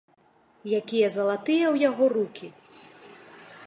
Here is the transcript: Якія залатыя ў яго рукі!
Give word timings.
Якія 0.79 1.07
залатыя 1.17 1.65
ў 1.73 1.75
яго 1.89 2.05
рукі! 2.19 2.47